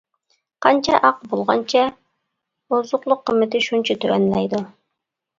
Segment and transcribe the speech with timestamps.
[0.65, 1.83] قانچە ئاق بولغانچە
[2.77, 4.63] ئوزۇقلۇق قىممىتى شۇنچە تۆۋەنلەيدۇ.